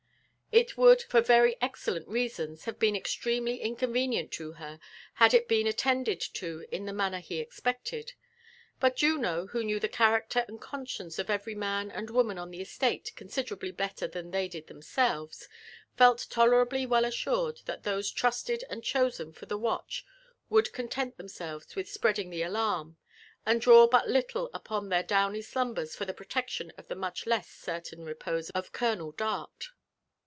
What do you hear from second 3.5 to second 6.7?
inconvenient to her, had it been attended to